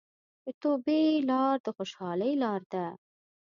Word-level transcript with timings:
د 0.43 0.45
توبې 0.61 1.03
لار 1.29 1.55
د 1.65 1.67
خوشحالۍ 1.75 2.33
لاره 2.43 2.67
ده. 2.73 2.85